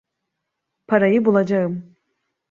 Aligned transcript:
Parayı 0.87 1.25
bulacağım. 1.25 1.95